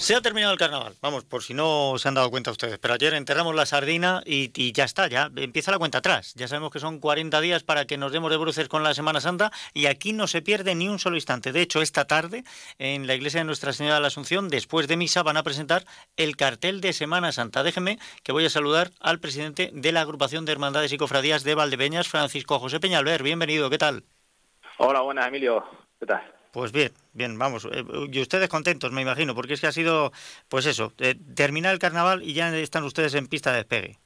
Se 0.00 0.16
ha 0.16 0.22
terminado 0.22 0.54
el 0.54 0.58
carnaval, 0.58 0.94
vamos, 1.02 1.26
por 1.26 1.42
si 1.42 1.52
no 1.52 1.92
se 1.98 2.08
han 2.08 2.14
dado 2.14 2.30
cuenta 2.30 2.50
ustedes, 2.50 2.78
pero 2.78 2.94
ayer 2.94 3.12
enterramos 3.12 3.54
la 3.54 3.66
sardina 3.66 4.22
y, 4.24 4.72
ya 4.72 4.84
está, 4.84 5.08
ya 5.08 5.30
empieza 5.36 5.70
la 5.72 5.78
cuenta 5.78 5.98
atrás. 5.98 6.32
Ya 6.36 6.48
sabemos 6.48 6.72
que 6.72 6.78
son 6.78 7.00
40 7.00 7.38
días 7.42 7.64
para 7.64 7.84
que 7.84 7.98
nos 7.98 8.10
demos 8.10 8.30
de 8.30 8.38
bruces 8.38 8.66
con 8.66 8.82
la 8.82 8.94
Semana 8.94 9.20
Santa 9.20 9.52
y 9.74 9.86
aquí 9.86 10.14
no 10.14 10.26
se 10.26 10.40
pierde 10.40 10.74
ni 10.74 10.88
un 10.88 10.98
solo 10.98 11.16
instante. 11.16 11.52
De 11.52 11.60
hecho, 11.60 11.82
esta 11.82 12.06
tarde 12.06 12.44
en 12.78 13.06
la 13.06 13.14
iglesia 13.14 13.40
de 13.40 13.44
Nuestra 13.44 13.74
Señora 13.74 13.96
de 13.96 14.00
la 14.00 14.06
Asunción, 14.06 14.48
después 14.48 14.88
de 14.88 14.96
misa, 14.96 15.22
van 15.22 15.36
a 15.36 15.42
presentar 15.42 15.84
el 16.16 16.34
cartel 16.34 16.80
de 16.80 16.94
Semana 16.94 17.30
Santa. 17.30 17.62
Déjeme 17.62 17.98
que 18.22 18.32
voy 18.32 18.46
a 18.46 18.50
saludar 18.50 18.92
al 19.00 19.20
presidente 19.20 19.70
de 19.74 19.92
la 19.92 20.00
agrupación 20.00 20.46
de 20.46 20.52
hermandades 20.52 20.94
y 20.94 20.96
cofradías 20.96 21.44
de 21.44 21.54
Valdepeñas, 21.54 22.08
Francisco 22.08 22.58
José 22.58 22.80
Peñalver. 22.80 23.22
Bienvenido, 23.22 23.68
¿qué 23.68 23.76
tal? 23.76 24.04
Hola, 24.78 25.02
buenas, 25.02 25.28
Emilio. 25.28 25.62
¿Qué 25.98 26.06
tal? 26.06 26.39
Pues 26.52 26.72
bien, 26.72 26.92
bien, 27.12 27.38
vamos. 27.38 27.66
Eh, 27.70 27.84
y 28.10 28.20
ustedes 28.20 28.48
contentos, 28.48 28.92
me 28.92 29.02
imagino, 29.02 29.34
porque 29.34 29.54
es 29.54 29.60
que 29.60 29.66
ha 29.66 29.72
sido, 29.72 30.12
pues 30.48 30.66
eso, 30.66 30.92
eh, 30.98 31.14
terminar 31.34 31.72
el 31.72 31.78
carnaval 31.78 32.22
y 32.22 32.32
ya 32.32 32.54
están 32.56 32.84
ustedes 32.84 33.14
en 33.14 33.28
pista 33.28 33.50
de 33.50 33.58
despegue. 33.58 33.98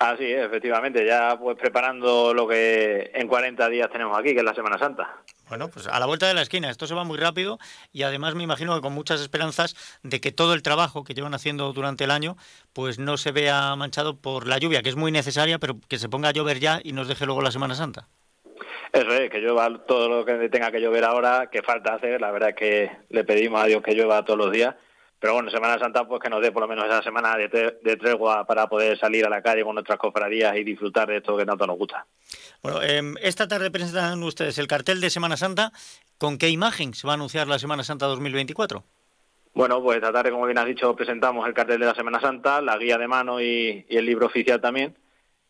Ah, 0.00 0.14
sí, 0.16 0.24
efectivamente, 0.26 1.04
ya 1.04 1.36
pues 1.36 1.58
preparando 1.58 2.32
lo 2.32 2.46
que 2.46 3.10
en 3.12 3.26
40 3.26 3.68
días 3.68 3.90
tenemos 3.90 4.16
aquí, 4.16 4.32
que 4.32 4.38
es 4.38 4.44
la 4.44 4.54
Semana 4.54 4.78
Santa. 4.78 5.24
Bueno, 5.48 5.68
pues 5.70 5.88
a 5.88 5.98
la 5.98 6.06
vuelta 6.06 6.28
de 6.28 6.34
la 6.34 6.42
esquina, 6.42 6.70
esto 6.70 6.86
se 6.86 6.94
va 6.94 7.02
muy 7.02 7.18
rápido 7.18 7.58
y 7.92 8.04
además 8.04 8.36
me 8.36 8.44
imagino 8.44 8.76
que 8.76 8.80
con 8.80 8.92
muchas 8.92 9.20
esperanzas 9.20 9.74
de 10.04 10.20
que 10.20 10.30
todo 10.30 10.54
el 10.54 10.62
trabajo 10.62 11.02
que 11.02 11.14
llevan 11.14 11.34
haciendo 11.34 11.72
durante 11.72 12.04
el 12.04 12.12
año 12.12 12.36
pues 12.72 13.00
no 13.00 13.16
se 13.16 13.32
vea 13.32 13.74
manchado 13.74 14.16
por 14.16 14.46
la 14.46 14.58
lluvia, 14.58 14.82
que 14.82 14.90
es 14.90 14.96
muy 14.96 15.10
necesaria, 15.10 15.58
pero 15.58 15.80
que 15.88 15.98
se 15.98 16.08
ponga 16.08 16.28
a 16.28 16.32
llover 16.32 16.60
ya 16.60 16.80
y 16.84 16.92
nos 16.92 17.08
deje 17.08 17.26
luego 17.26 17.42
la 17.42 17.50
Semana 17.50 17.74
Santa. 17.74 18.06
Eso 18.92 19.12
es, 19.12 19.30
que 19.30 19.40
llueva 19.40 19.68
todo 19.86 20.08
lo 20.08 20.24
que 20.24 20.48
tenga 20.48 20.70
que 20.70 20.80
llover 20.80 21.04
ahora, 21.04 21.48
que 21.50 21.62
falta 21.62 21.94
hacer, 21.94 22.20
la 22.20 22.30
verdad 22.30 22.50
es 22.50 22.54
que 22.56 22.90
le 23.10 23.24
pedimos 23.24 23.62
a 23.62 23.66
Dios 23.66 23.82
que 23.82 23.94
llueva 23.94 24.24
todos 24.24 24.38
los 24.38 24.50
días, 24.50 24.74
pero 25.20 25.34
bueno, 25.34 25.50
Semana 25.50 25.78
Santa 25.78 26.06
pues 26.06 26.22
que 26.22 26.30
nos 26.30 26.40
dé 26.40 26.52
por 26.52 26.62
lo 26.62 26.68
menos 26.68 26.84
esa 26.84 27.02
semana 27.02 27.36
de, 27.36 27.96
tregua 27.96 28.46
para 28.46 28.66
poder 28.68 28.98
salir 28.98 29.26
a 29.26 29.28
la 29.28 29.42
calle 29.42 29.64
con 29.64 29.74
nuestras 29.74 29.98
cofradías 29.98 30.56
y 30.56 30.64
disfrutar 30.64 31.08
de 31.08 31.18
esto 31.18 31.36
que 31.36 31.44
tanto 31.44 31.66
nos 31.66 31.76
gusta. 31.76 32.06
Bueno, 32.62 32.82
em, 32.82 33.14
esta 33.20 33.46
tarde 33.46 33.70
presentan 33.70 34.22
ustedes 34.22 34.58
el 34.58 34.68
cartel 34.68 35.00
de 35.00 35.10
Semana 35.10 35.36
Santa, 35.36 35.72
¿con 36.18 36.38
qué 36.38 36.48
imagen 36.48 36.94
se 36.94 37.06
va 37.06 37.12
a 37.12 37.16
anunciar 37.16 37.46
la 37.46 37.58
Semana 37.58 37.84
Santa 37.84 38.06
2024? 38.06 38.84
Bueno, 39.54 39.82
pues 39.82 39.96
esta 39.96 40.12
tarde, 40.12 40.30
como 40.30 40.46
bien 40.46 40.58
has 40.58 40.66
dicho, 40.66 40.94
presentamos 40.94 41.46
el 41.46 41.54
cartel 41.54 41.80
de 41.80 41.86
la 41.86 41.94
Semana 41.94 42.20
Santa, 42.20 42.62
la 42.62 42.78
guía 42.78 42.96
de 42.96 43.08
mano 43.08 43.40
y 43.40 43.84
el 43.88 44.06
libro 44.06 44.26
oficial 44.26 44.60
también 44.60 44.94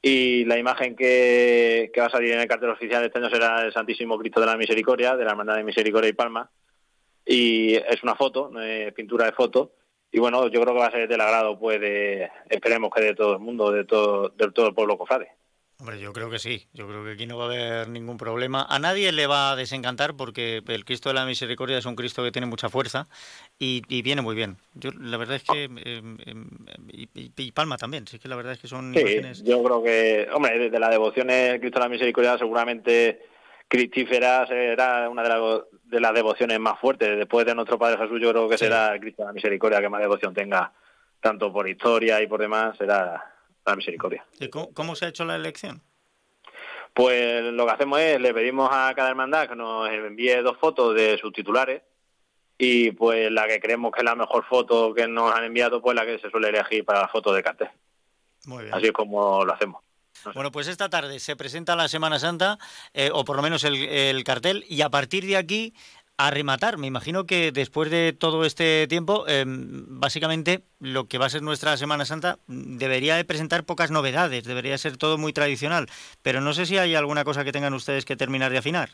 y 0.09 0.45
la 0.47 0.59
imagen 0.59 0.97
que, 0.97 1.93
va 1.99 2.07
a 2.07 2.11
salir 2.11 2.33
en 2.33 2.41
el 2.41 2.49
cartel 2.49 2.71
oficial 2.71 3.05
este 3.05 3.19
año 3.19 3.29
será 3.29 3.63
el 3.63 3.73
Santísimo 3.75 4.19
Cristo 4.19 4.41
de 4.41 4.47
la 4.47 4.57
Misericordia, 4.57 5.15
de 5.17 5.25
la 5.25 5.33
Hermandad 5.33 5.57
de 5.57 5.65
Misericordia 5.65 6.09
y 6.09 6.15
Palma. 6.15 6.51
Y 7.27 7.75
es 7.75 8.03
una 8.03 8.15
foto, 8.15 8.51
pintura 8.95 9.27
de 9.27 9.33
foto. 9.33 9.73
Y 10.11 10.19
bueno, 10.19 10.49
yo 10.49 10.63
creo 10.63 10.73
que 10.73 10.81
va 10.81 10.87
a 10.87 10.91
ser 10.91 11.09
del 11.09 11.21
agrado, 11.21 11.59
pues, 11.59 11.79
de, 11.79 12.31
esperemos 12.49 12.91
que 12.95 13.03
de 13.03 13.15
todo 13.15 13.35
el 13.35 13.41
mundo, 13.41 13.71
de 13.71 13.85
todo, 13.85 14.31
de 14.31 14.51
todo 14.51 14.69
el 14.69 14.75
pueblo 14.75 14.97
cofrade. 14.97 15.29
Hombre, 15.81 16.01
yo 16.01 16.13
creo 16.13 16.29
que 16.29 16.41
sí. 16.41 16.67
Yo 16.73 16.89
creo 16.89 17.05
que 17.05 17.13
aquí 17.13 17.27
no 17.27 17.39
va 17.39 17.45
a 17.45 17.47
haber 17.47 17.89
ningún 17.89 18.17
problema. 18.17 18.67
A 18.69 18.81
nadie 18.81 19.13
le 19.13 19.29
va 19.29 19.53
a 19.53 19.57
desencantar 19.57 20.17
porque 20.17 20.61
el 20.67 20.85
Cristo 20.85 21.09
de 21.09 21.15
la 21.15 21.25
Misericordia 21.25 21.79
es 21.79 21.87
un 21.87 21.95
Cristo 21.95 22.25
que 22.25 22.33
tiene 22.33 22.47
mucha 22.47 22.69
fuerza 22.69 23.07
y, 23.61 23.83
viene 24.03 24.21
muy 24.21 24.35
bien. 24.35 24.57
Yo, 24.75 24.91
la 24.99 25.17
verdad 25.17 25.37
es 25.37 25.45
que. 25.45 25.65
Em, 25.65 26.19
em, 26.27 26.49
y, 26.91 27.53
Palma 27.53 27.77
también. 27.77 28.09
Sí, 28.09 28.19
que 28.19 28.27
la 28.27 28.35
verdad 28.35 28.55
es 28.55 28.59
que 28.59 28.67
son 28.67 28.93
sí, 28.93 29.21
Yo 29.45 29.63
creo 29.63 29.81
que. 29.81 30.29
Hombre, 30.33 30.59
desde 30.59 30.81
la 30.81 30.91
devoción 30.91 31.29
de 31.29 31.59
Cristo 31.61 31.79
de 31.79 31.85
la 31.85 31.91
Misericordia, 31.91 32.39
seguramente 32.39 33.27
Cristífera 33.69 34.49
será 34.49 35.09
una 35.09 35.23
de, 35.23 35.63
de 35.85 36.01
las 36.01 36.13
devociones 36.13 36.59
más 36.59 36.81
fuertes. 36.81 37.17
Después 37.17 37.47
de 37.47 37.55
nuestro 37.55 37.79
Padre 37.79 37.99
Jesús, 37.99 38.21
yo 38.21 38.33
creo 38.33 38.49
que 38.49 38.59
será 38.59 38.95
el 38.95 39.01
Cristo 39.01 39.23
de 39.23 39.29
la 39.29 39.33
Misericordia 39.33 39.81
que 39.81 39.89
más 39.89 40.01
devoción 40.01 40.35
tenga, 40.35 40.73
tanto 41.21 41.53
por 41.53 41.69
historia 41.69 42.21
y 42.21 42.27
por 42.27 42.41
demás. 42.41 42.77
Será 42.77 43.38
la 43.71 43.77
misericordia. 43.77 44.25
¿Y 44.39 44.49
cómo, 44.49 44.95
se 44.95 45.07
ha 45.07 45.09
hecho 45.09 45.25
la 45.25 45.37
elección? 45.37 45.83
Pues 46.95 47.45
lo 47.45 47.67
que 47.67 47.73
hacemos 47.73 48.01
es, 48.01 48.21
le 48.21 48.35
pedimos 48.35 48.69
a 48.73 48.93
cada 48.95 49.11
hermandad 49.11 49.49
que 49.49 49.57
nos 49.57 49.89
envíe 49.89 50.43
dos 50.43 50.57
fotos 50.59 50.95
de 50.95 51.19
sus 51.19 51.33
titulares 51.33 51.83
y 52.57 52.91
pues 52.93 53.31
la 53.31 53.47
que 53.47 53.61
creemos 53.61 53.93
que 53.93 54.01
es 54.01 54.05
la 54.05 54.17
mejor 54.17 54.45
foto 54.45 54.93
que 54.93 55.07
nos 55.07 55.33
han 55.33 55.45
enviado, 55.45 55.81
pues 55.81 55.95
la 55.95 56.05
que 56.05 56.19
se 56.19 56.31
suele 56.31 56.49
elegir 56.49 56.85
para 56.85 57.03
la 57.03 57.09
foto 57.09 57.33
de 57.33 57.43
cartel. 57.43 57.69
Muy 58.47 58.65
bien. 58.65 58.75
Así 58.75 58.87
es 58.87 58.93
como 58.93 59.45
lo 59.45 59.53
hacemos. 59.53 59.83
Bueno, 60.35 60.51
pues 60.51 60.67
esta 60.67 60.89
tarde 60.89 61.21
se 61.21 61.37
presenta 61.37 61.77
la 61.77 61.89
Semana 61.89 62.19
Santa, 62.19 62.59
eh, 62.93 63.11
o 63.13 63.25
por 63.25 63.37
lo 63.37 63.43
menos 63.43 63.65
el, 63.65 63.77
el, 63.77 64.25
cartel, 64.25 64.65
y 64.69 64.83
a 64.83 64.91
partir 64.91 65.25
de 65.25 65.37
aquí 65.37 65.75
a 66.19 66.31
rematar. 66.31 66.77
Me 66.77 66.89
imagino 66.89 67.25
que 67.25 67.53
después 67.53 67.91
de 67.91 68.13
todo 68.13 68.45
este 68.45 68.87
tiempo, 68.89 69.27
em, 69.29 69.85
básicamente 69.89 70.63
lo 70.81 71.07
que 71.07 71.17
va 71.17 71.27
a 71.27 71.31
ser 71.31 71.43
nuestra 71.43 71.77
Semana 71.77 72.05
Santa 72.05 72.39
debería 72.49 73.17
de 73.17 73.25
presentar 73.25 73.65
pocas 73.65 73.91
novedades, 73.91 74.45
debería 74.45 74.77
ser 74.77 74.97
todo 74.97 75.17
muy 75.17 75.33
tradicional. 75.33 75.87
Pero 76.23 76.41
no 76.41 76.53
sé 76.53 76.67
si 76.67 76.77
hay 76.77 76.97
alguna 76.97 77.25
cosa 77.25 77.45
que 77.45 77.53
tengan 77.53 77.73
ustedes 77.73 78.05
que 78.05 78.17
terminar 78.17 78.51
de 78.51 78.59
afinar. 78.59 78.91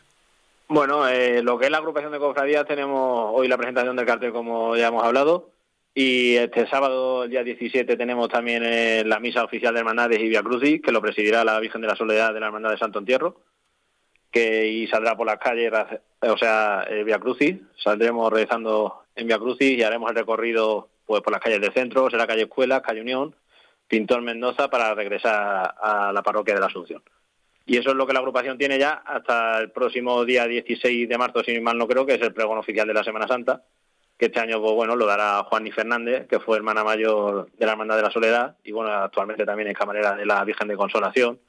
Bueno, 0.67 1.07
eh, 1.07 1.41
lo 1.43 1.57
que 1.57 1.65
es 1.65 1.71
la 1.71 1.79
agrupación 1.79 2.11
de 2.11 2.19
cofradías, 2.19 2.65
tenemos 2.65 3.31
hoy 3.33 3.47
la 3.47 3.57
presentación 3.57 3.95
del 3.95 4.05
cartel, 4.05 4.31
como 4.31 4.75
ya 4.75 4.87
hemos 4.87 5.03
hablado. 5.03 5.49
Y 5.93 6.35
este 6.35 6.67
sábado, 6.67 7.23
el 7.23 7.29
día 7.29 7.43
17, 7.43 7.95
tenemos 7.97 8.29
también 8.29 8.63
eh, 8.65 9.03
la 9.05 9.19
misa 9.19 9.43
oficial 9.43 9.73
de 9.73 9.79
Hermandades 9.79 10.19
y 10.19 10.29
Via 10.29 10.43
Crucis, 10.43 10.81
que 10.81 10.91
lo 10.91 11.01
presidirá 11.01 11.43
la 11.43 11.59
Virgen 11.59 11.81
de 11.81 11.87
la 11.87 11.95
Soledad 11.95 12.33
de 12.33 12.39
la 12.39 12.47
Hermandad 12.47 12.71
de 12.71 12.77
Santo 12.77 12.99
Entierro 12.99 13.41
que 14.35 14.67
y 14.67 14.87
saldrá 14.87 15.15
por 15.15 15.25
las 15.25 15.39
calles, 15.39 15.71
o 16.29 16.37
sea, 16.37 16.85
el 16.89 17.03
Via 17.03 17.19
Crucis, 17.19 17.57
saldremos 17.77 18.31
rezando 18.31 19.03
en 19.15 19.27
Via 19.27 19.37
Crucis 19.37 19.77
y 19.77 19.83
haremos 19.83 20.09
el 20.09 20.15
recorrido 20.15 20.89
pues 21.05 21.21
por 21.21 21.31
las 21.31 21.41
calles 21.41 21.61
del 21.61 21.73
centro, 21.73 22.09
será 22.09 22.25
calle 22.25 22.43
Escuela, 22.43 22.81
calle 22.81 23.01
Unión, 23.01 23.35
Pintor 23.87 24.21
Mendoza 24.21 24.69
para 24.69 24.93
regresar 24.95 25.75
a 25.79 26.11
la 26.11 26.23
parroquia 26.23 26.55
de 26.55 26.59
la 26.59 26.65
Asunción. 26.67 27.03
Y 27.67 27.77
eso 27.77 27.89
es 27.89 27.95
lo 27.95 28.05
que 28.05 28.13
la 28.13 28.19
agrupación 28.19 28.57
tiene 28.57 28.77
ya 28.77 29.01
hasta 29.05 29.59
el 29.59 29.71
próximo 29.71 30.23
día 30.23 30.47
16 30.47 31.09
de 31.09 31.17
marzo, 31.17 31.43
si 31.43 31.59
mal 31.59 31.77
no 31.77 31.87
creo, 31.87 32.05
que 32.05 32.15
es 32.15 32.21
el 32.21 32.33
pregón 32.33 32.57
oficial 32.57 32.87
de 32.87 32.93
la 32.93 33.03
Semana 33.03 33.27
Santa, 33.27 33.63
que 34.17 34.27
este 34.27 34.39
año 34.39 34.61
pues, 34.61 34.73
bueno, 34.73 34.95
lo 34.95 35.05
dará 35.05 35.43
Juan 35.43 35.65
y 35.65 35.71
Fernández, 35.71 36.27
que 36.27 36.39
fue 36.39 36.57
hermana 36.57 36.83
mayor 36.83 37.49
de 37.57 37.65
la 37.65 37.71
Hermandad 37.73 37.97
de 37.97 38.03
la 38.03 38.11
Soledad, 38.11 38.55
y 38.63 38.71
bueno, 38.71 38.91
actualmente 38.91 39.45
también 39.45 39.69
es 39.69 39.77
camarera 39.77 40.15
de 40.15 40.25
la 40.25 40.43
Virgen 40.43 40.67
de 40.67 40.77
Consolación, 40.77 41.39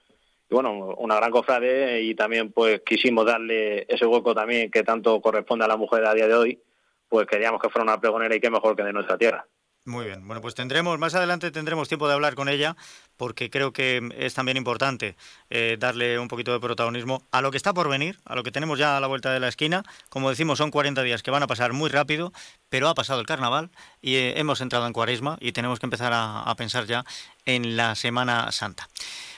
y 0.49 0.55
bueno, 0.55 0.95
una 0.99 1.17
gran 1.17 1.31
cofrade 1.31 2.03
y 2.03 2.15
también 2.15 2.53
pues 2.53 2.81
quisimos 2.85 3.27
darle 3.27 3.87
ese 3.89 4.07
hueco 4.07 4.35
también 4.35 4.71
que 4.71 4.83
tanto 4.83 5.21
corresponde 5.21 5.65
a 5.65 5.69
la 5.69 5.77
mujer 5.77 6.05
a 6.05 6.15
día 6.15 6.29
de 6.29 6.35
hoy, 6.35 6.63
pues 7.09 7.27
queríamos 7.27 7.61
que 7.61 7.69
fuera 7.69 7.85
una 7.85 8.01
pregonera 8.01 8.35
y 8.35 8.41
qué 8.41 8.51
mejor 8.51 8.77
que 8.77 8.85
de 8.85 8.93
nuestra 8.93 9.19
tierra. 9.19 9.47
Muy 9.87 10.07
bien, 10.07 10.27
bueno, 10.27 10.43
pues 10.43 10.57
tendremos, 10.57 10.99
más 10.99 11.15
adelante 11.15 11.53
tendremos 11.53 11.87
tiempo 11.87 12.09
de 12.09 12.15
hablar 12.15 12.35
con 12.35 12.49
ella, 12.49 12.77
porque 13.17 13.51
creo 13.51 13.73
que 13.73 14.03
es 14.19 14.35
también 14.35 14.57
importante 14.57 15.17
eh, 15.49 15.77
darle 15.79 16.19
un 16.19 16.27
poquito 16.27 16.53
de 16.53 16.59
protagonismo 16.59 17.23
a 17.31 17.41
lo 17.41 17.53
que 17.53 17.57
está 17.57 17.73
por 17.73 17.89
venir, 17.89 18.19
a 18.25 18.35
lo 18.35 18.43
que 18.43 18.51
tenemos 18.51 18.81
ya 18.81 18.97
a 18.97 19.01
la 19.01 19.07
vuelta 19.07 19.33
de 19.33 19.39
la 19.39 19.47
esquina. 19.47 19.85
Como 20.09 20.29
decimos, 20.29 20.59
son 20.59 20.73
40 20.73 21.05
días 21.05 21.23
que 21.23 21.31
van 21.31 21.45
a 21.45 21.47
pasar 21.47 21.73
muy 21.73 21.89
rápido, 21.89 22.33
pero 22.69 22.89
ha 22.89 22.95
pasado 22.95 23.21
el 23.21 23.27
carnaval 23.27 23.71
y 24.03 24.17
eh, 24.17 24.41
hemos 24.41 24.61
entrado 24.61 24.89
en 24.89 24.93
cuaresma 24.93 25.39
y 25.41 25.53
tenemos 25.53 25.79
que 25.79 25.87
empezar 25.87 26.13
a 26.13 26.53
pensar 26.57 26.87
ya 26.87 27.05
en 27.45 27.77
la 27.77 27.95
Semana 27.95 28.51
Santa. 28.51 28.89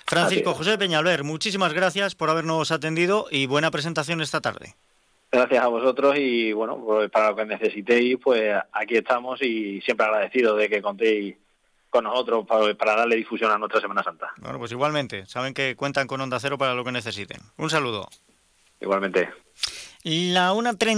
Francisco 0.07 0.55
José 0.55 0.79
Peñalver, 0.79 1.23
muchísimas 1.25 1.75
gracias 1.75 2.15
por 2.15 2.31
habernos 2.31 2.71
atendido 2.71 3.27
y 3.31 3.45
buena 3.45 3.71
presentación 3.71 4.23
esta 4.23 4.41
tarde. 4.41 4.75
Gracias 5.31 5.63
a 5.63 5.69
vosotros 5.69 6.17
y 6.17 6.53
bueno, 6.53 6.83
pues 6.85 7.11
para 7.11 7.31
lo 7.31 7.37
que 7.37 7.45
necesitéis, 7.45 8.17
pues 8.23 8.55
aquí 8.73 8.97
estamos 8.97 9.43
y 9.43 9.81
siempre 9.83 10.07
agradecido 10.07 10.57
de 10.57 10.69
que 10.69 10.81
contéis 10.81 11.37
con 11.91 12.05
nosotros 12.05 12.47
para, 12.47 12.97
darle 12.97 13.17
difusión 13.17 13.51
a 13.51 13.59
nuestra 13.59 13.81
Semana 13.81 14.03
Santa. 14.03 14.29
Bueno, 14.39 14.59
pues 14.59 14.73
igualmente, 14.73 15.27
saben 15.27 15.55
que 15.55 15.77
cuentan 15.77 16.07
con 16.07 16.21
Onda 16.21 16.41
Cero 16.41 16.57
para 16.57 16.75
lo 16.75 16.85
que 16.85 16.93
necesiten. 16.93 17.41
Un 17.57 17.71
saludo. 17.71 18.09
Igualmente. 18.81 19.29
La 20.03 20.53
1.30. 20.53 20.97